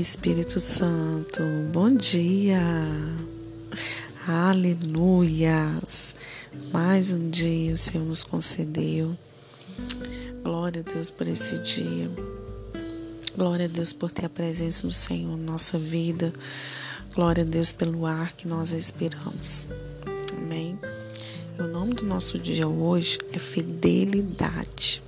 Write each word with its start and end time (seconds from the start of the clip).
Espírito 0.00 0.60
Santo, 0.60 1.42
bom 1.72 1.90
dia, 1.90 2.62
aleluias. 4.28 6.14
Mais 6.72 7.12
um 7.12 7.28
dia 7.28 7.74
o 7.74 7.76
Senhor 7.76 8.06
nos 8.06 8.22
concedeu. 8.22 9.18
Glória 10.44 10.84
a 10.86 10.92
Deus 10.92 11.10
por 11.10 11.26
esse 11.26 11.58
dia. 11.58 12.08
Glória 13.36 13.64
a 13.64 13.68
Deus 13.68 13.92
por 13.92 14.12
ter 14.12 14.26
a 14.26 14.28
presença 14.28 14.86
do 14.86 14.92
Senhor 14.92 15.36
na 15.36 15.52
nossa 15.52 15.76
vida. 15.76 16.32
Glória 17.12 17.42
a 17.42 17.46
Deus 17.46 17.72
pelo 17.72 18.06
ar 18.06 18.34
que 18.34 18.46
nós 18.46 18.70
respiramos. 18.70 19.66
Amém. 20.36 20.78
O 21.58 21.64
nome 21.64 21.94
do 21.94 22.06
nosso 22.06 22.38
dia 22.38 22.68
hoje 22.68 23.18
é 23.32 23.38
fidelidade 23.38 25.02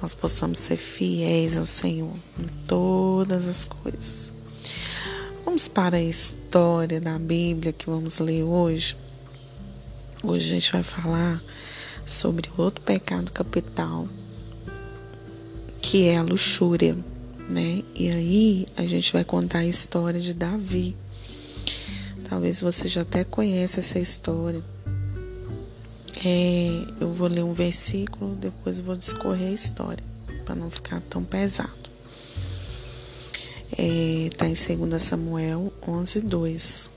nós 0.00 0.14
possamos 0.14 0.58
ser 0.58 0.76
fiéis 0.76 1.56
ao 1.56 1.64
Senhor 1.64 2.14
em 2.38 2.46
todas 2.66 3.46
as 3.46 3.64
coisas. 3.64 4.32
Vamos 5.44 5.68
para 5.68 5.96
a 5.96 6.02
história 6.02 7.00
da 7.00 7.18
Bíblia 7.18 7.72
que 7.72 7.86
vamos 7.88 8.18
ler 8.18 8.42
hoje. 8.42 8.96
Hoje 10.22 10.46
a 10.46 10.58
gente 10.58 10.72
vai 10.72 10.82
falar 10.82 11.42
sobre 12.04 12.50
outro 12.56 12.82
pecado 12.84 13.32
capital, 13.32 14.08
que 15.80 16.08
é 16.08 16.16
a 16.16 16.22
luxúria, 16.22 16.96
né? 17.48 17.82
E 17.94 18.10
aí 18.10 18.66
a 18.76 18.86
gente 18.86 19.12
vai 19.12 19.24
contar 19.24 19.60
a 19.60 19.66
história 19.66 20.20
de 20.20 20.34
Davi. 20.34 20.96
Talvez 22.28 22.60
você 22.60 22.88
já 22.88 23.02
até 23.02 23.24
conheça 23.24 23.80
essa 23.80 23.98
história 23.98 24.62
é, 26.24 26.86
eu 27.00 27.10
vou 27.12 27.28
ler 27.28 27.44
um 27.44 27.52
versículo, 27.52 28.34
depois 28.36 28.80
vou 28.80 28.96
discorrer 28.96 29.48
a 29.48 29.52
história, 29.52 30.04
para 30.44 30.54
não 30.54 30.70
ficar 30.70 31.00
tão 31.10 31.22
pesado. 31.22 31.86
Está 33.70 34.46
é, 34.46 34.54
tá 34.54 34.72
em 34.72 34.76
2 34.76 35.02
Samuel 35.02 35.72
11, 35.86 36.20
2. 36.22 36.90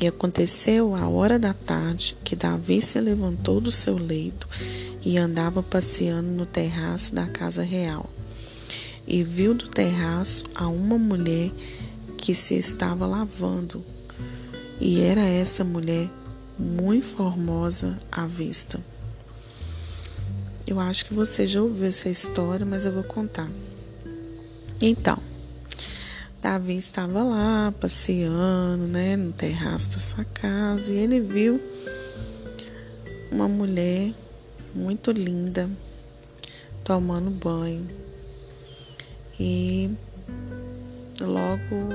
E 0.00 0.06
aconteceu 0.06 0.94
a 0.94 1.08
hora 1.08 1.38
da 1.38 1.52
tarde 1.52 2.16
que 2.24 2.36
Davi 2.36 2.80
se 2.80 3.00
levantou 3.00 3.60
do 3.60 3.70
seu 3.70 3.98
leito 3.98 4.48
e 5.04 5.18
andava 5.18 5.62
passeando 5.62 6.28
no 6.28 6.46
terraço 6.46 7.14
da 7.14 7.26
casa 7.26 7.62
real. 7.62 8.08
E 9.06 9.22
viu 9.22 9.54
do 9.54 9.68
terraço 9.68 10.44
a 10.54 10.68
uma 10.68 10.96
mulher 10.96 11.50
que 12.16 12.34
se 12.34 12.54
estava 12.54 13.06
lavando. 13.06 13.84
E 14.80 15.00
era 15.00 15.22
essa 15.22 15.64
mulher 15.64 16.08
muito 16.58 17.06
formosa 17.06 17.96
à 18.10 18.26
vista. 18.26 18.80
Eu 20.66 20.80
acho 20.80 21.06
que 21.06 21.14
você 21.14 21.46
já 21.46 21.62
ouviu 21.62 21.86
essa 21.86 22.08
história, 22.08 22.66
mas 22.66 22.84
eu 22.84 22.92
vou 22.92 23.04
contar. 23.04 23.48
Então, 24.80 25.18
Davi 26.42 26.76
estava 26.76 27.22
lá 27.22 27.72
passeando, 27.80 28.86
né, 28.86 29.16
no 29.16 29.32
terraço 29.32 29.90
da 29.90 29.96
sua 29.98 30.24
casa, 30.24 30.92
e 30.92 30.96
ele 30.96 31.20
viu 31.20 31.60
uma 33.30 33.48
mulher 33.48 34.12
muito 34.74 35.10
linda 35.10 35.70
tomando 36.84 37.30
banho. 37.30 37.88
E 39.38 39.90
logo 41.20 41.88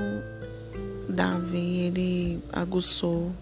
Davi 1.08 1.80
ele 1.80 2.42
aguçou 2.52 3.32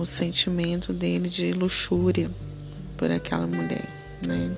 o 0.00 0.04
sentimento 0.04 0.92
dele 0.92 1.28
de 1.28 1.52
luxúria 1.52 2.30
por 2.96 3.10
aquela 3.10 3.46
mulher, 3.46 3.88
né? 4.26 4.56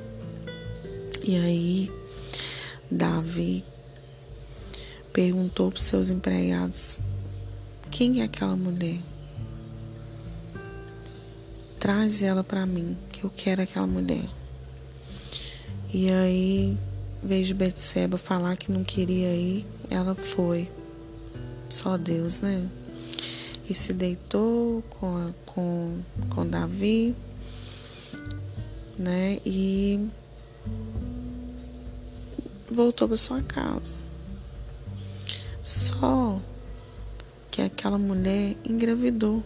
E 1.25 1.37
aí 1.37 1.93
Davi 2.91 3.65
perguntou 5.13 5.71
para 5.71 5.81
seus 5.81 6.11
empregados: 6.11 7.01
quem 7.91 8.21
é 8.21 8.25
aquela 8.25 8.57
mulher? 8.57 8.99
Traz 11.79 12.23
ela 12.23 12.43
para 12.43 12.65
mim, 12.65 12.97
que 13.13 13.25
eu 13.25 13.31
quero 13.31 13.63
aquela 13.63 13.87
mulher. 13.87 14.29
E 15.93 16.11
aí, 16.11 16.77
vejo 17.23 17.55
Betseba 17.55 18.17
falar 18.17 18.57
que 18.57 18.73
não 18.73 18.83
queria 18.83 19.35
ir, 19.35 19.67
ela 19.91 20.15
foi. 20.15 20.69
Só 21.69 21.97
Deus, 21.97 22.41
né? 22.41 22.69
E 23.69 23.75
se 23.75 23.93
deitou 23.93 24.83
com, 24.83 25.35
com, 25.45 26.01
com 26.31 26.47
Davi, 26.47 27.15
né? 28.97 29.39
E 29.45 30.09
voltou 32.71 33.09
para 33.09 33.17
sua 33.17 33.43
casa. 33.43 34.01
Só 35.63 36.41
que 37.51 37.61
aquela 37.61 37.99
mulher 37.99 38.57
engravidou. 38.65 39.43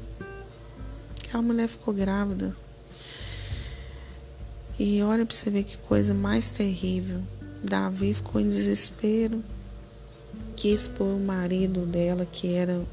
Aquela 1.25 1.43
mulher 1.43 1.69
ficou 1.69 1.95
grávida. 1.95 2.55
E 4.79 5.03
olha 5.03 5.25
para 5.25 5.35
você 5.35 5.51
ver 5.51 5.65
que 5.65 5.77
coisa 5.79 6.13
mais 6.13 6.53
terrível. 6.53 7.23
Davi 7.63 8.13
ficou 8.13 8.41
em 8.41 8.49
desespero. 8.49 9.43
Quis 10.57 10.89
pôr 10.89 11.15
o 11.15 11.21
marido 11.21 11.87
dela, 11.87 12.27
que 12.27 12.53
era 12.53 12.85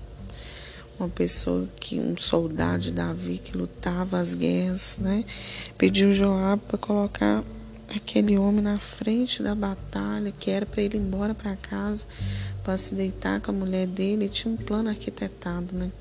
uma 1.00 1.10
pessoa 1.10 1.68
que 1.80 2.00
um 2.00 2.18
soldado 2.18 2.80
de 2.80 2.92
Davi 2.92 3.40
que 3.44 3.56
lutava 3.56 4.20
as 4.20 4.34
guerras, 4.34 4.98
né? 5.00 5.24
Pediu 5.78 6.12
Joab 6.12 6.62
para 6.68 6.78
colocar 6.78 7.44
aquele 7.96 8.38
homem 8.38 8.62
na 8.62 8.80
frente 8.80 9.42
da 9.42 9.56
batalha, 9.56 10.32
que 10.32 10.50
era 10.50 10.66
para 10.66 10.82
ele 10.82 10.98
ir 10.98 11.02
embora 11.02 11.34
para 11.34 11.56
casa, 11.56 12.06
para 12.64 12.78
se 12.78 12.96
deitar 12.96 13.40
com 13.42 13.52
a 13.52 13.54
mulher 13.54 13.88
dele, 13.88 14.26
e 14.26 14.30
tinha 14.30 14.54
um 14.54 14.58
plano 14.58 14.90
arquitetado, 14.90 15.76
né? 15.76 15.92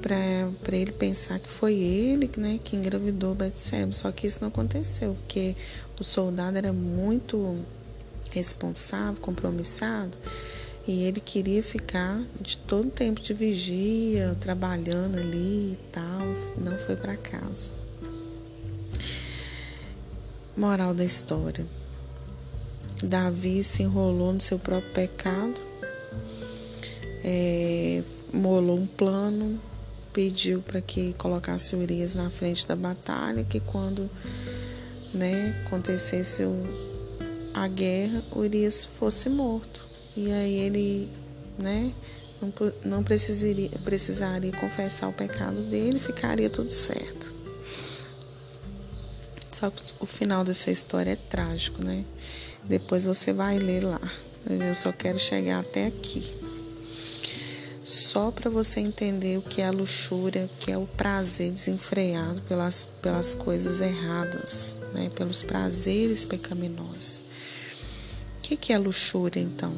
Para 0.00 0.76
ele 0.76 0.92
pensar 0.92 1.38
que 1.38 1.48
foi 1.48 1.74
ele 1.74 2.30
né, 2.36 2.60
que 2.62 2.76
engravidou 2.76 3.34
Betseba. 3.34 3.90
Só 3.90 4.12
que 4.12 4.26
isso 4.26 4.38
não 4.42 4.48
aconteceu, 4.48 5.14
porque 5.14 5.56
o 5.98 6.04
soldado 6.04 6.58
era 6.58 6.72
muito 6.72 7.58
responsável, 8.30 9.20
compromissado 9.20 10.16
e 10.86 11.04
ele 11.04 11.20
queria 11.20 11.62
ficar 11.62 12.22
de 12.40 12.58
todo 12.58 12.90
tempo 12.90 13.20
de 13.20 13.32
vigia, 13.32 14.36
trabalhando 14.38 15.18
ali 15.18 15.72
e 15.72 15.78
tal, 15.90 16.20
não 16.58 16.76
foi 16.76 16.94
para 16.94 17.16
casa. 17.16 17.72
Moral 20.56 20.92
da 20.92 21.04
história: 21.04 21.64
Davi 23.02 23.62
se 23.62 23.82
enrolou 23.82 24.32
no 24.32 24.40
seu 24.40 24.58
próprio 24.58 24.92
pecado, 24.92 25.60
é, 27.24 28.02
molou 28.32 28.78
um 28.78 28.86
plano, 28.86 29.58
pediu 30.12 30.60
para 30.60 30.82
que 30.82 31.14
colocasse 31.14 31.74
Urias 31.74 32.14
na 32.14 32.28
frente 32.28 32.68
da 32.68 32.76
batalha, 32.76 33.42
que 33.42 33.58
quando 33.58 34.08
né, 35.14 35.64
acontecesse 35.66 36.42
a 37.54 37.66
guerra, 37.68 38.22
Urias 38.34 38.84
fosse 38.84 39.30
morto. 39.30 39.93
E 40.16 40.30
aí 40.30 40.54
ele, 40.54 41.08
né, 41.58 41.92
não, 42.40 42.52
não 42.84 43.02
precisaria, 43.02 43.70
precisaria 43.84 44.52
confessar 44.52 45.08
o 45.08 45.12
pecado 45.12 45.62
dele, 45.62 45.98
ficaria 45.98 46.48
tudo 46.48 46.70
certo. 46.70 47.32
Só 49.50 49.70
que 49.70 49.82
o 50.00 50.06
final 50.06 50.44
dessa 50.44 50.70
história 50.70 51.12
é 51.12 51.16
trágico, 51.16 51.84
né? 51.84 52.04
Depois 52.64 53.06
você 53.06 53.32
vai 53.32 53.58
ler 53.58 53.84
lá. 53.84 54.00
Eu 54.48 54.74
só 54.74 54.92
quero 54.92 55.18
chegar 55.18 55.60
até 55.60 55.86
aqui. 55.86 56.34
Só 57.84 58.30
para 58.30 58.50
você 58.50 58.80
entender 58.80 59.38
o 59.38 59.42
que 59.42 59.60
é 59.60 59.66
a 59.66 59.70
luxúria, 59.70 60.48
que 60.58 60.72
é 60.72 60.78
o 60.78 60.86
prazer 60.86 61.52
desenfreado 61.52 62.40
pelas, 62.42 62.88
pelas 63.02 63.34
coisas 63.34 63.80
erradas, 63.80 64.80
né? 64.94 65.10
pelos 65.14 65.42
prazeres 65.42 66.24
pecaminosos. 66.24 67.22
O 68.38 68.42
que, 68.42 68.56
que 68.56 68.72
é 68.72 68.78
luxúria, 68.78 69.40
então? 69.40 69.74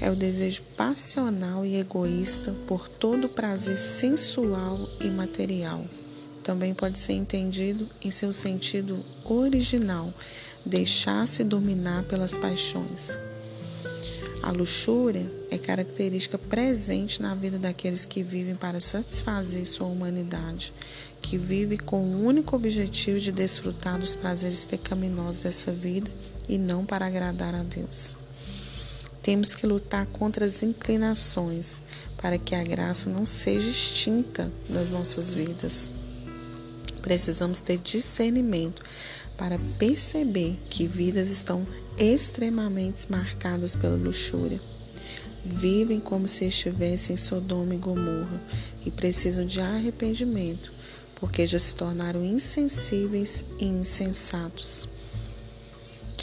É 0.00 0.10
o 0.10 0.16
desejo 0.16 0.62
passional 0.76 1.64
e 1.64 1.76
egoísta 1.76 2.54
por 2.66 2.88
todo 2.88 3.28
prazer 3.28 3.78
sensual 3.78 4.88
e 5.00 5.08
material. 5.10 5.84
Também 6.42 6.74
pode 6.74 6.98
ser 6.98 7.14
entendido 7.14 7.88
em 8.02 8.10
seu 8.10 8.32
sentido 8.32 9.02
original, 9.24 10.12
deixar-se 10.64 11.42
dominar 11.42 12.04
pelas 12.04 12.36
paixões. 12.36 13.18
A 14.42 14.50
luxúria 14.50 15.32
é 15.50 15.56
característica 15.56 16.36
presente 16.36 17.22
na 17.22 17.34
vida 17.34 17.58
daqueles 17.58 18.04
que 18.04 18.22
vivem 18.22 18.54
para 18.54 18.78
satisfazer 18.78 19.64
sua 19.64 19.86
humanidade, 19.86 20.70
que 21.22 21.38
vive 21.38 21.78
com 21.78 22.04
o 22.04 22.26
único 22.26 22.54
objetivo 22.54 23.18
de 23.18 23.32
desfrutar 23.32 23.98
dos 23.98 24.14
prazeres 24.14 24.62
pecaminosos 24.66 25.44
dessa 25.44 25.72
vida 25.72 26.10
e 26.46 26.58
não 26.58 26.84
para 26.84 27.06
agradar 27.06 27.54
a 27.54 27.62
Deus. 27.62 28.16
Temos 29.24 29.54
que 29.54 29.66
lutar 29.66 30.04
contra 30.04 30.44
as 30.44 30.62
inclinações 30.62 31.80
para 32.18 32.36
que 32.36 32.54
a 32.54 32.62
graça 32.62 33.08
não 33.08 33.24
seja 33.24 33.70
extinta 33.70 34.52
das 34.68 34.90
nossas 34.90 35.32
vidas. 35.32 35.94
Precisamos 37.00 37.60
ter 37.60 37.78
discernimento 37.78 38.82
para 39.38 39.58
perceber 39.78 40.58
que 40.68 40.86
vidas 40.86 41.30
estão 41.30 41.66
extremamente 41.96 43.10
marcadas 43.10 43.74
pela 43.74 43.96
luxúria. 43.96 44.60
Vivem 45.42 46.00
como 46.00 46.28
se 46.28 46.44
estivessem 46.44 47.14
em 47.14 47.16
Sodoma 47.16 47.74
e 47.74 47.78
Gomorra 47.78 48.42
e 48.84 48.90
precisam 48.90 49.46
de 49.46 49.58
arrependimento, 49.58 50.70
porque 51.14 51.46
já 51.46 51.58
se 51.58 51.74
tornaram 51.74 52.22
insensíveis 52.22 53.42
e 53.58 53.64
insensatos. 53.64 54.86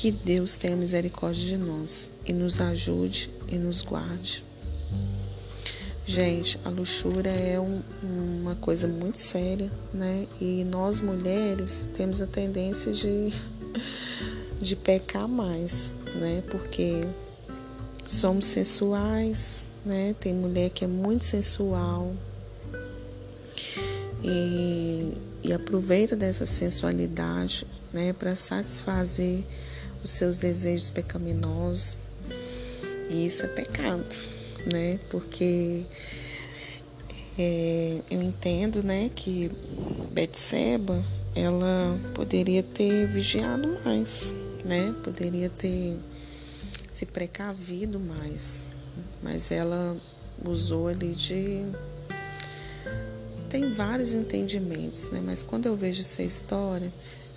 Que 0.01 0.11
Deus 0.11 0.57
tenha 0.57 0.75
misericórdia 0.75 1.45
de 1.45 1.57
nós 1.57 2.09
e 2.25 2.33
nos 2.33 2.59
ajude 2.59 3.29
e 3.47 3.55
nos 3.55 3.83
guarde. 3.83 4.43
Gente, 6.07 6.59
a 6.65 6.69
luxúria 6.69 7.29
é 7.29 7.59
um, 7.59 7.83
uma 8.41 8.55
coisa 8.55 8.87
muito 8.87 9.19
séria, 9.19 9.71
né? 9.93 10.25
E 10.41 10.63
nós 10.63 11.01
mulheres 11.01 11.87
temos 11.93 12.19
a 12.19 12.25
tendência 12.25 12.91
de, 12.91 13.31
de 14.59 14.75
pecar 14.75 15.27
mais, 15.27 15.99
né? 16.15 16.41
Porque 16.49 17.01
somos 18.07 18.45
sensuais, 18.45 19.71
né? 19.85 20.15
Tem 20.19 20.33
mulher 20.33 20.71
que 20.71 20.83
é 20.83 20.87
muito 20.87 21.25
sensual 21.25 22.11
e, 24.23 25.13
e 25.43 25.53
aproveita 25.53 26.15
dessa 26.15 26.47
sensualidade, 26.47 27.67
né? 27.93 28.13
Para 28.13 28.35
satisfazer 28.35 29.45
os 30.03 30.09
seus 30.09 30.37
desejos 30.37 30.89
pecaminosos. 30.89 31.97
E 33.09 33.25
isso 33.25 33.45
é 33.45 33.47
pecado 33.47 34.31
né? 34.65 34.99
Porque 35.09 35.83
é, 37.37 38.01
eu 38.09 38.21
entendo, 38.21 38.83
né, 38.83 39.09
que 39.13 39.51
Betseba 40.11 41.03
ela 41.35 41.97
poderia 42.13 42.61
ter 42.61 43.07
vigiado 43.07 43.79
mais, 43.83 44.35
né? 44.65 44.93
Poderia 45.03 45.49
ter 45.49 45.97
se 46.91 47.05
precavido 47.05 47.99
mais, 47.99 48.71
mas 49.23 49.49
ela 49.49 49.95
usou 50.45 50.87
ali 50.87 51.15
de 51.15 51.63
tem 53.47 53.71
vários 53.71 54.13
entendimentos, 54.13 55.09
né? 55.09 55.21
Mas 55.23 55.43
quando 55.43 55.65
eu 55.65 55.75
vejo 55.75 56.01
essa 56.01 56.23
história, 56.23 56.91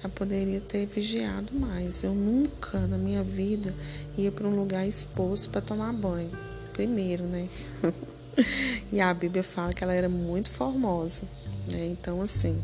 ela 0.04 0.12
poderia 0.14 0.60
ter 0.60 0.86
vigiado 0.86 1.54
mais. 1.54 2.04
Eu 2.04 2.14
nunca 2.14 2.78
na 2.80 2.98
minha 2.98 3.22
vida 3.22 3.74
ia 4.16 4.30
para 4.30 4.46
um 4.46 4.54
lugar 4.54 4.86
exposto 4.86 5.50
para 5.50 5.60
tomar 5.60 5.92
banho 5.92 6.30
primeiro, 6.74 7.24
né? 7.24 7.48
e 8.92 9.00
a 9.00 9.14
Bíblia 9.14 9.42
fala 9.42 9.72
que 9.72 9.82
ela 9.82 9.94
era 9.94 10.08
muito 10.08 10.50
formosa, 10.50 11.24
né? 11.70 11.86
Então, 11.86 12.20
assim, 12.20 12.60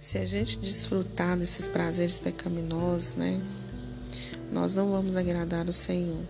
se 0.00 0.18
a 0.18 0.26
gente 0.26 0.58
desfrutar 0.58 1.38
desses 1.38 1.68
prazeres 1.68 2.18
pecaminosos, 2.18 3.14
né? 3.14 3.40
Nós 4.50 4.74
não 4.74 4.90
vamos 4.90 5.16
agradar 5.16 5.68
o 5.68 5.72
Senhor. 5.72 6.24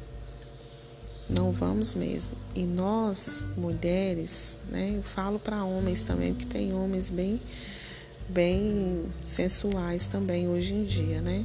Não 1.29 1.53
vamos 1.53 1.95
mesmo. 1.95 2.35
E 2.55 2.67
nós, 2.67 3.47
mulheres, 3.57 4.61
né? 4.69 4.95
Eu 4.97 5.03
falo 5.03 5.39
para 5.39 5.65
homens 5.65 6.03
também, 6.03 6.35
porque 6.35 6.49
tem 6.49 6.75
homens 6.75 7.09
bem 7.09 7.41
bem 8.32 9.05
sensuais 9.23 10.06
também 10.06 10.49
hoje 10.49 10.75
em 10.75 10.85
dia, 10.85 11.21
né? 11.21 11.44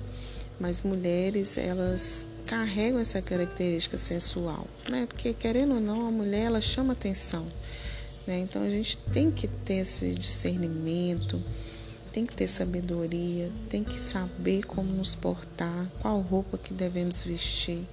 Mas 0.59 0.81
mulheres, 0.81 1.57
elas 1.57 2.27
carregam 2.45 2.99
essa 2.99 3.21
característica 3.21 3.97
sensual, 3.97 4.67
né? 4.89 5.05
Porque 5.07 5.33
querendo 5.33 5.75
ou 5.75 5.81
não, 5.81 6.07
a 6.07 6.11
mulher 6.11 6.45
ela 6.45 6.61
chama 6.61 6.93
atenção, 6.93 7.45
né? 8.25 8.39
Então 8.39 8.61
a 8.61 8.69
gente 8.69 8.97
tem 8.97 9.31
que 9.31 9.47
ter 9.47 9.77
esse 9.77 10.13
discernimento, 10.13 11.41
tem 12.11 12.25
que 12.25 12.33
ter 12.33 12.47
sabedoria, 12.47 13.51
tem 13.69 13.83
que 13.83 13.99
saber 13.99 14.63
como 14.63 14.89
nos 14.93 15.15
portar, 15.15 15.91
qual 15.99 16.21
roupa 16.21 16.57
que 16.57 16.73
devemos 16.73 17.23
vestir, 17.23 17.85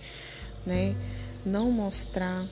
né? 0.65 0.95
Não 1.45 1.71
mostrar 1.73 2.47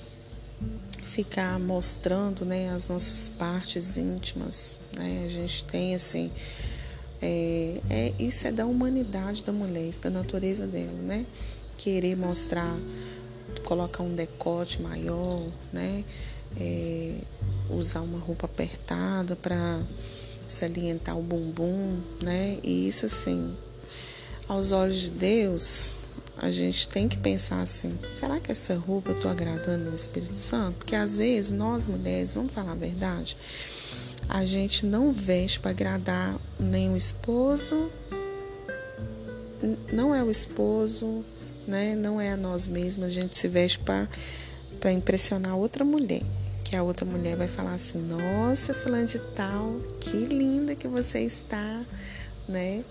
ficar 1.03 1.59
mostrando, 1.59 2.45
né, 2.45 2.73
as 2.73 2.89
nossas 2.89 3.29
partes 3.29 3.97
íntimas, 3.99 4.79
né? 4.97 5.25
A 5.27 5.29
gente 5.29 5.65
tem 5.65 5.95
assim 5.95 6.31
é, 7.21 7.81
é, 7.91 8.15
isso 8.19 8.47
é 8.47 8.53
da 8.53 8.65
humanidade 8.65 9.45
da 9.45 9.53
mulher, 9.53 9.83
isso 9.83 10.01
é 10.01 10.11
da 10.11 10.11
natureza 10.11 10.67
dela, 10.67 10.93
né? 11.03 11.27
querer 11.83 12.15
mostrar, 12.15 12.79
colocar 13.65 14.03
um 14.03 14.15
decote 14.15 14.83
maior, 14.83 15.47
né? 15.73 16.05
É, 16.61 17.15
usar 17.71 18.03
uma 18.03 18.19
roupa 18.19 18.45
apertada 18.45 19.35
para 19.35 19.81
salientar 20.47 21.19
o 21.19 21.23
bumbum, 21.23 22.01
né? 22.23 22.59
E 22.63 22.87
isso 22.87 23.07
assim, 23.07 23.55
aos 24.47 24.73
olhos 24.73 24.99
de 24.99 25.11
Deus, 25.11 25.97
a 26.41 26.51
gente 26.51 26.89
tem 26.89 27.07
que 27.07 27.19
pensar 27.19 27.61
assim: 27.61 27.99
será 28.11 28.41
que 28.41 28.51
essa 28.51 28.75
roupa 28.77 29.11
eu 29.11 29.17
estou 29.17 29.31
agradando 29.31 29.91
o 29.91 29.95
Espírito 29.95 30.37
Santo? 30.37 30.79
Porque 30.79 30.97
às 30.97 31.15
vezes 31.15 31.53
nós 31.53 31.85
mulheres, 31.85 32.35
vamos 32.35 32.53
falar 32.53 32.73
a 32.73 32.77
verdade, 32.77 33.37
a 34.27 34.45
gente 34.47 34.87
não 34.87 35.13
veste 35.13 35.61
para 35.61 35.71
agradar 35.71 36.41
nem 36.59 36.91
o 36.91 36.97
esposo, 36.97 37.91
não 39.93 40.15
é 40.15 40.25
o 40.25 40.31
esposo, 40.31 41.23
né? 41.67 41.95
Não 41.95 42.19
é 42.19 42.31
a 42.31 42.37
nós 42.39 42.67
mesmas, 42.67 43.13
a 43.13 43.15
gente 43.15 43.37
se 43.37 43.47
veste 43.47 43.79
para 43.79 44.93
impressionar 44.93 45.57
outra 45.57 45.85
mulher. 45.85 46.23
Que 46.65 46.75
a 46.75 46.83
outra 46.83 47.05
mulher 47.05 47.37
vai 47.37 47.49
falar 47.49 47.75
assim: 47.75 47.99
Nossa, 47.99 48.73
fulano 48.73 49.07
de 49.07 49.19
tal, 49.19 49.79
que 50.01 50.17
linda 50.17 50.75
que 50.75 50.89
você 50.89 51.21
está, 51.21 51.85
né? 52.49 52.83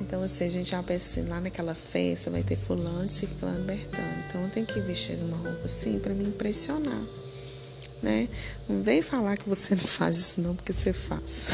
Então, 0.00 0.22
assim, 0.22 0.44
a 0.44 0.48
gente 0.48 0.70
já 0.70 0.82
pensa 0.82 1.20
assim: 1.20 1.28
lá 1.28 1.40
naquela 1.40 1.74
festa 1.74 2.30
vai 2.30 2.42
ter 2.42 2.56
fulano, 2.56 3.08
ciclano, 3.08 3.64
bertano. 3.64 4.24
Então, 4.26 4.48
tem 4.50 4.64
que 4.64 4.80
vestir 4.80 5.16
uma 5.20 5.36
roupa 5.36 5.64
assim 5.64 5.98
para 5.98 6.12
me 6.12 6.24
impressionar, 6.24 7.02
né? 8.02 8.28
Não 8.68 8.82
vem 8.82 9.02
falar 9.02 9.36
que 9.36 9.48
você 9.48 9.74
não 9.76 9.84
faz 9.84 10.18
isso, 10.18 10.40
não, 10.40 10.54
porque 10.54 10.72
você 10.72 10.92
faz. 10.92 11.50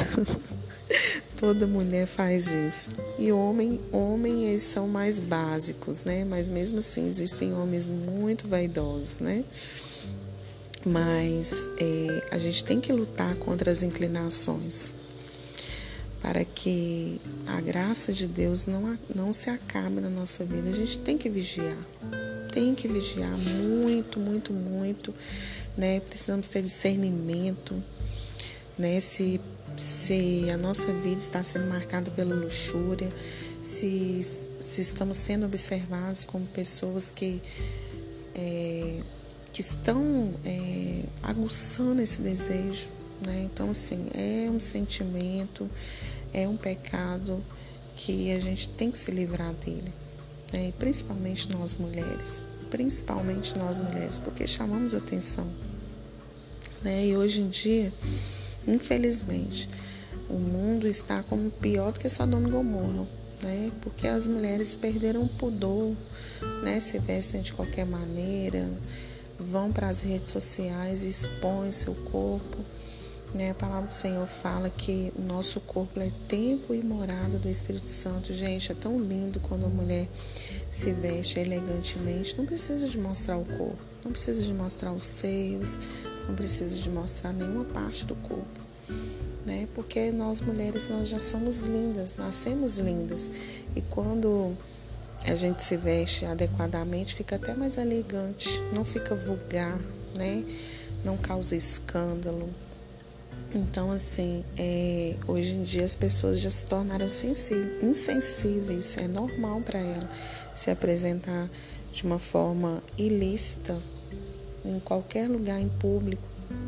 Toda 1.37 1.67
mulher 1.67 2.07
faz 2.07 2.49
isso. 2.49 2.91
E 3.19 3.31
homem, 3.31 3.81
homem 3.93 4.47
eles 4.47 4.63
são 4.63 4.89
mais 4.89 5.21
básicos, 5.21 6.05
né? 6.05 6.25
Mas 6.25 6.51
mesmo 6.51 6.79
assim 6.79 7.07
existem 7.07 7.55
homens 7.55 7.89
muito 7.89 8.49
vaidosos, 8.49 9.21
né? 9.21 9.45
Mas 10.85 11.71
é, 11.79 12.29
a 12.31 12.39
gente 12.39 12.65
tem 12.65 12.81
que 12.81 12.93
lutar 12.93 13.37
contra 13.37 13.71
as 13.71 13.83
inclinações 13.83 14.95
para 16.21 16.45
que 16.45 17.21
a 17.47 17.61
graça 17.61 18.13
de 18.13 18.27
Deus 18.27 18.67
não, 18.67 18.99
não 19.15 19.33
se 19.33 19.51
acabe 19.51 20.01
na 20.01 20.11
nossa 20.11 20.45
vida. 20.45 20.69
A 20.69 20.75
gente 20.75 20.99
tem 20.99 21.17
que 21.17 21.29
vigiar, 21.29 21.79
tem 22.53 22.75
que 22.75 22.87
vigiar 22.87 23.37
muito, 23.39 24.21
muito, 24.21 24.53
muito, 24.53 25.15
né? 25.77 26.01
Precisamos 26.01 26.49
ter 26.49 26.63
discernimento, 26.63 27.83
né? 28.79 29.01
Se 29.01 29.41
se 29.77 30.51
a 30.51 30.57
nossa 30.57 30.93
vida 30.93 31.21
está 31.21 31.43
sendo 31.43 31.67
marcada 31.67 32.11
pela 32.11 32.35
luxúria, 32.35 33.11
se, 33.63 34.21
se 34.23 34.81
estamos 34.81 35.17
sendo 35.17 35.47
observados 35.47 36.25
como 36.25 36.47
pessoas 36.47 37.13
que, 37.13 37.43
é, 38.35 39.01
que 39.53 39.61
estão 39.61 40.35
é, 40.45 41.03
aguçando 41.23 42.03
esse 42.03 42.21
desejo. 42.21 42.89
Né? 43.25 43.49
Então, 43.53 43.71
assim, 43.71 44.09
é 44.15 44.51
um 44.51 44.61
sentimento, 44.61 45.71
é 46.33 46.49
um 46.49 46.57
pecado 46.57 47.43
que 47.97 48.33
a 48.33 48.41
gente 48.41 48.69
tem 48.69 48.91
que 48.91 48.99
se 48.99 49.11
livrar 49.11 49.53
dele. 49.55 49.93
Né? 50.53 50.73
Principalmente 50.79 51.51
nós 51.51 51.77
mulheres. 51.77 52.47
Principalmente 52.71 53.59
nós 53.59 53.79
mulheres, 53.79 54.17
porque 54.19 54.47
chamamos 54.47 54.95
atenção. 54.95 55.47
Né? 56.83 57.07
E 57.07 57.17
hoje 57.17 57.43
em 57.43 57.49
dia 57.49 57.93
Infelizmente, 58.67 59.69
o 60.29 60.35
mundo 60.35 60.87
está 60.87 61.23
como 61.23 61.51
pior 61.51 61.93
do 61.93 61.99
que 61.99 62.09
Sodoma 62.09 62.47
e 62.47 62.51
Gomorra, 62.51 63.07
né? 63.43 63.73
Porque 63.81 64.07
as 64.07 64.29
mulheres 64.29 64.77
perderam 64.77 65.23
o 65.23 65.29
pudor, 65.29 65.95
né? 66.63 66.79
Se 66.79 66.99
vestem 66.99 67.41
de 67.41 67.53
qualquer 67.53 67.87
maneira, 67.87 68.69
vão 69.39 69.73
para 69.73 69.89
as 69.89 70.03
redes 70.03 70.29
sociais, 70.29 71.05
expõem 71.05 71.73
seu 71.73 71.95
corpo. 71.95 72.59
Né? 73.35 73.51
A 73.51 73.55
palavra 73.55 73.87
do 73.87 73.93
Senhor 73.93 74.27
fala 74.27 74.69
que 74.69 75.13
o 75.17 75.23
nosso 75.23 75.61
corpo 75.61 76.01
é 76.01 76.11
tempo 76.29 76.75
e 76.75 76.83
morada 76.83 77.39
do 77.39 77.49
Espírito 77.49 77.87
Santo. 77.87 78.35
Gente, 78.35 78.73
é 78.73 78.75
tão 78.75 78.99
lindo 79.01 79.39
quando 79.41 79.67
a 79.67 79.69
mulher 79.69 80.09
se 80.71 80.93
veste 80.93 81.39
elegantemente. 81.39 82.37
Não 82.37 82.45
precisa 82.45 82.89
de 82.89 82.99
mostrar 82.99 83.37
o 83.37 83.45
corpo, 83.45 83.79
não 84.05 84.11
precisa 84.11 84.43
de 84.43 84.53
mostrar 84.53 84.93
os 84.93 85.05
seios, 85.05 85.81
não 86.29 86.35
precisa 86.35 86.81
de 86.81 86.91
mostrar 86.91 87.33
nenhuma 87.33 87.65
parte 87.65 88.05
do 88.05 88.15
corpo, 88.17 88.61
né? 89.45 89.69
Porque 89.75 90.11
nós 90.11 90.41
mulheres 90.41 90.89
nós 90.89 91.09
já 91.09 91.19
somos 91.19 91.63
lindas, 91.63 92.17
nascemos 92.17 92.79
lindas 92.79 93.31
e 93.75 93.81
quando 93.83 94.57
a 95.25 95.35
gente 95.35 95.65
se 95.65 95.77
veste 95.77 96.25
adequadamente 96.25 97.15
fica 97.15 97.37
até 97.37 97.53
mais 97.53 97.77
elegante, 97.77 98.61
não 98.73 98.85
fica 98.85 99.15
vulgar, 99.15 99.79
né? 100.17 100.45
Não 101.05 101.17
causa 101.17 101.57
escândalo, 101.57 102.49
Então, 103.53 103.91
assim, 103.91 104.45
é, 104.57 105.17
hoje 105.27 105.55
em 105.55 105.65
dia 105.65 105.85
as 105.85 105.97
pessoas 105.97 106.39
já 106.39 106.51
se 106.51 106.65
tornaram 106.67 107.07
insensíveis, 107.83 108.97
é 108.97 109.09
normal 109.09 109.61
para 109.61 109.81
ela 109.81 110.09
se 110.55 110.71
apresentar 110.71 111.51
de 111.93 112.05
uma 112.05 112.21
forma 112.21 112.81
ilícita 112.97 113.77
em 114.65 114.79
qualquer 114.79 115.29
lugar 115.29 115.61
em 115.61 115.69
público, 115.69 116.23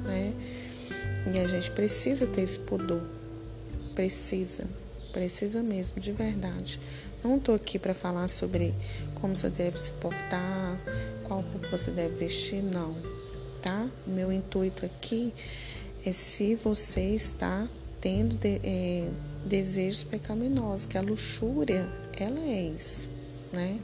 né? 0.04 0.34
E 1.32 1.38
a 1.38 1.46
gente 1.46 1.70
precisa 1.70 2.26
ter 2.26 2.40
esse 2.40 2.58
pudor, 2.58 3.02
precisa, 3.94 4.64
precisa 5.12 5.62
mesmo, 5.62 6.00
de 6.00 6.10
verdade. 6.10 6.80
Não 7.22 7.36
estou 7.36 7.54
aqui 7.54 7.78
para 7.78 7.94
falar 7.94 8.26
sobre 8.26 8.74
como 9.20 9.36
você 9.36 9.48
deve 9.48 9.78
se 9.78 9.92
portar, 9.92 10.80
qual 11.22 11.42
roupa 11.42 11.68
você 11.70 11.92
deve 11.92 12.16
vestir, 12.16 12.60
não, 12.60 12.96
tá? 13.60 13.88
Meu 14.04 14.32
intuito 14.32 14.84
aqui 14.84 15.32
é 16.04 16.12
se 16.12 16.54
você 16.56 17.14
está 17.14 17.68
tendo 18.00 18.36
de, 18.36 18.60
é, 18.64 19.08
desejos 19.46 20.02
pecaminosos, 20.02 20.86
que 20.86 20.98
a 20.98 21.00
luxúria, 21.00 21.88
ela 22.18 22.40
é 22.40 22.62
isso, 22.62 23.08
né? 23.52 23.78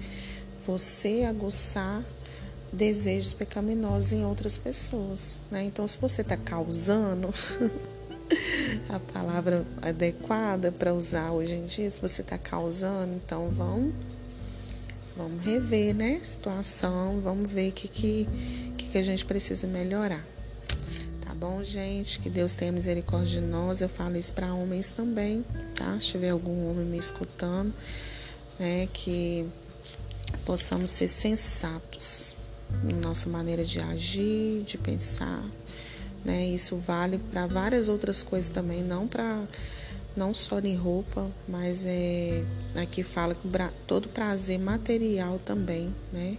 Você 0.66 1.24
aguçar 1.24 2.04
desejos 2.72 3.32
pecaminosos 3.32 4.12
em 4.12 4.24
outras 4.24 4.58
pessoas, 4.58 5.40
né? 5.50 5.62
Então, 5.62 5.86
se 5.86 5.96
você 5.98 6.22
está 6.22 6.36
causando 6.36 7.28
a 8.90 8.98
palavra 9.12 9.64
adequada 9.80 10.72
para 10.72 10.92
usar 10.92 11.30
hoje 11.30 11.54
em 11.54 11.66
dia, 11.66 11.90
se 11.90 12.00
você 12.00 12.22
está 12.22 12.36
causando, 12.36 13.14
então 13.14 13.48
vamos 13.50 13.94
vamos 15.16 15.42
rever, 15.44 15.92
né, 15.96 16.18
a 16.20 16.24
situação, 16.24 17.20
vamos 17.20 17.50
ver 17.50 17.70
o 17.70 17.72
que, 17.72 17.88
que, 17.88 18.28
que 18.76 18.98
a 18.98 19.02
gente 19.02 19.24
precisa 19.24 19.66
melhorar 19.66 20.24
bom, 21.38 21.62
gente? 21.62 22.18
Que 22.18 22.28
Deus 22.28 22.54
tenha 22.54 22.72
misericórdia 22.72 23.40
de 23.40 23.46
nós. 23.46 23.80
Eu 23.80 23.88
falo 23.88 24.16
isso 24.16 24.32
para 24.32 24.52
homens 24.52 24.90
também, 24.90 25.44
tá? 25.74 25.96
Se 26.00 26.08
tiver 26.08 26.30
algum 26.30 26.68
homem 26.68 26.84
me 26.84 26.98
escutando, 26.98 27.72
né? 28.58 28.88
Que 28.92 29.48
possamos 30.44 30.90
ser 30.90 31.06
sensatos 31.06 32.34
na 32.82 33.08
nossa 33.08 33.28
maneira 33.28 33.64
de 33.64 33.78
agir, 33.80 34.64
de 34.64 34.76
pensar, 34.76 35.44
né? 36.24 36.44
Isso 36.48 36.76
vale 36.76 37.18
para 37.18 37.46
várias 37.46 37.88
outras 37.88 38.20
coisas 38.20 38.50
também, 38.50 38.82
não 38.82 39.06
para 39.06 39.44
não 40.16 40.34
só 40.34 40.58
em 40.58 40.74
roupa, 40.74 41.30
mas 41.46 41.86
é 41.86 42.44
aqui 42.74 43.04
fala 43.04 43.36
que 43.36 43.48
todo 43.86 44.08
prazer 44.08 44.58
material 44.58 45.38
também, 45.44 45.94
né? 46.12 46.36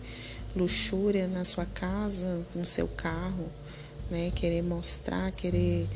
Luxúria 0.53 1.25
na 1.25 1.45
sua 1.45 1.65
casa, 1.65 2.41
no 2.53 2.65
seu 2.65 2.87
carro, 2.87 3.49
né? 4.09 4.31
Querer 4.35 4.61
mostrar, 4.61 5.31
querer 5.31 5.87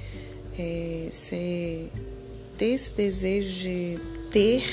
é, 0.58 1.08
ser, 1.12 1.92
ter 2.58 2.68
esse 2.68 2.92
desejo 2.94 3.62
de 3.62 4.00
ter 4.32 4.64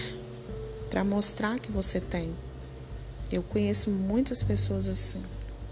para 0.88 1.04
mostrar 1.04 1.58
que 1.58 1.70
você 1.70 2.00
tem. 2.00 2.34
Eu 3.30 3.42
conheço 3.42 3.90
muitas 3.90 4.42
pessoas 4.42 4.88
assim, 4.88 5.22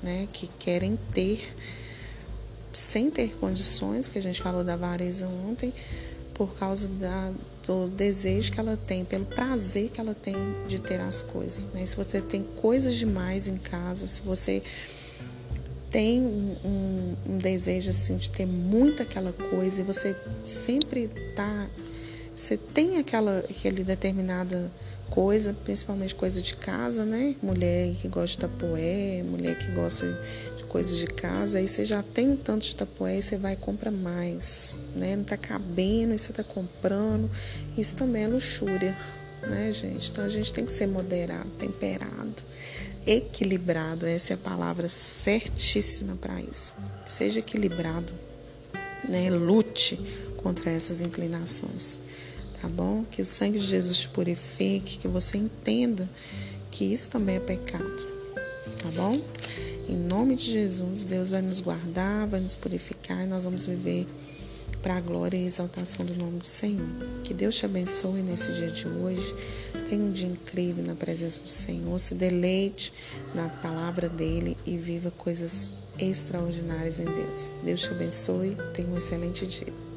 né? 0.03 0.29
Que 0.33 0.49
querem 0.59 0.99
ter 1.13 1.41
sem 2.73 3.11
ter 3.11 3.37
condições, 3.37 4.09
que 4.09 4.19
a 4.19 4.23
gente 4.23 4.41
falou 4.41 4.63
da 4.63 4.75
avareza 4.75 5.27
ontem, 5.27 5.73
por 6.35 6.55
causa 6.55 6.87
da, 6.87 7.33
do 7.67 7.89
desejo 7.89 8.53
que 8.53 8.61
ela 8.61 8.77
tem, 8.77 9.05
pelo 9.05 9.25
prazer 9.25 9.91
que 9.91 10.01
ela 10.01 10.15
tem 10.15 10.37
de 10.69 10.79
ter 10.79 11.01
as 11.01 11.21
coisas. 11.21 11.67
Né? 11.73 11.85
Se 11.85 11.97
você 11.97 12.21
tem 12.21 12.43
coisas 12.43 12.95
demais 12.95 13.49
em 13.49 13.57
casa, 13.57 14.07
se 14.07 14.23
você 14.23 14.63
tem 15.91 16.21
um, 16.21 17.17
um, 17.27 17.39
desejo 17.39 17.91
assim 17.91 18.17
de 18.17 18.29
ter 18.31 18.47
muito 18.47 19.03
aquela 19.03 19.33
coisa 19.33 19.81
e 19.81 19.85
você 19.85 20.17
sempre 20.45 21.09
tá 21.35 21.69
você 22.35 22.57
tem 22.57 22.99
aquela 22.99 23.39
aquele 23.39 23.83
determinada 23.83 24.71
coisa, 25.11 25.53
principalmente 25.65 26.15
coisa 26.15 26.41
de 26.41 26.55
casa, 26.55 27.05
né? 27.05 27.35
Mulher 27.43 27.95
que 27.95 28.09
gosta 28.09 28.27
de 28.27 28.39
tapoé, 28.39 29.23
mulher 29.25 29.59
que 29.59 29.71
gosta 29.73 30.07
de 30.57 30.65
coisas 30.65 30.99
de 30.99 31.07
casa, 31.07 31.59
aí 31.59 31.67
você 31.67 31.85
já 31.85 32.03
tem 32.03 32.29
um 32.29 32.37
tanto 32.37 32.65
de 32.67 32.77
tapoé 32.77 33.19
e 33.19 33.23
você 33.23 33.37
vai 33.37 33.55
e 33.55 33.57
compra 33.57 33.91
mais, 33.91 34.79
né? 34.95 35.17
Não 35.17 35.25
tá 35.25 35.37
cabendo 35.37 36.15
e 36.15 36.19
você 36.19 36.33
tá 36.33 36.45
comprando. 36.45 37.31
Isso 37.77 37.97
também 37.97 38.25
é 38.25 38.29
luxúria, 38.29 38.97
né, 39.43 39.73
gente? 39.73 40.11
Então 40.11 40.25
a 40.25 40.29
gente 40.29 40.53
tem 40.53 40.65
que 40.65 40.73
ser 40.73 40.87
moderado, 40.87 41.51
temperado 41.59 42.35
equilibrado, 43.09 44.07
essa 44.07 44.33
é 44.33 44.35
a 44.35 44.39
palavra 44.39 44.89
certíssima 44.89 46.17
para 46.17 46.41
isso. 46.41 46.75
Seja 47.07 47.39
equilibrado, 47.39 48.13
né? 49.09 49.31
Lute 49.31 49.99
contra 50.37 50.71
essas 50.71 51.01
inclinações, 51.01 51.99
tá 52.61 52.69
bom? 52.69 53.05
Que 53.11 53.23
o 53.23 53.25
sangue 53.25 53.59
de 53.59 53.67
Jesus 53.67 53.99
te 53.99 54.09
purifique, 54.09 54.99
que 54.99 55.09
você 55.09 55.39
entenda 55.39 56.09
que 56.71 56.85
isso 56.85 57.09
também 57.09 57.37
é 57.37 57.41
pecado, 57.41 58.07
tá 58.83 58.91
bom? 58.95 59.21
Em 59.89 59.97
nome 59.97 60.37
de 60.37 60.53
Jesus, 60.53 61.03
Deus 61.03 61.31
vai 61.31 61.41
nos 61.41 61.63
guardar, 61.63 62.27
vai 62.27 62.41
nos 62.41 62.55
purificar 62.55 63.25
e 63.25 63.27
nós 63.27 63.45
vamos 63.45 63.65
viver 63.65 64.07
para 64.83 64.97
a 64.97 65.01
glória 65.01 65.37
e 65.37 65.47
exaltação 65.47 66.05
do 66.05 66.15
nome 66.15 66.39
do 66.39 66.47
Senhor. 66.47 66.87
Que 67.23 67.35
Deus 67.35 67.57
te 67.57 67.67
abençoe 67.67 68.23
nesse 68.23 68.53
dia 68.53 68.71
de 68.71 68.87
hoje. 68.87 69.35
Tenha 69.89 70.03
um 70.03 70.13
dia 70.13 70.29
incrível 70.29 70.85
na 70.87 70.95
presença 70.95 71.43
do 71.43 71.49
Senhor. 71.49 71.99
Se 71.99 72.15
deleite 72.15 72.93
na 73.35 73.49
palavra 73.49 74.09
dele 74.09 74.57
e 74.65 74.77
viva 74.77 75.11
coisas 75.11 75.71
extraordinárias 75.99 77.01
em 77.01 77.07
Deus. 77.07 77.55
Deus 77.63 77.83
te 77.83 77.91
abençoe. 77.91 78.57
Tenha 78.73 78.89
um 78.89 78.97
excelente 78.97 79.47
dia. 79.47 79.88